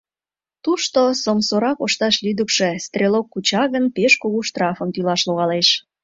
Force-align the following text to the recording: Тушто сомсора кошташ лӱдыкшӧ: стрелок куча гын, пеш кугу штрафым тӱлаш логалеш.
Тушто 0.63 0.99
сомсора 1.23 1.71
кошташ 1.79 2.15
лӱдыкшӧ: 2.25 2.69
стрелок 2.85 3.25
куча 3.33 3.63
гын, 3.73 3.85
пеш 3.95 4.13
кугу 4.21 4.39
штрафым 4.49 4.89
тӱлаш 4.93 5.21
логалеш. 5.27 5.67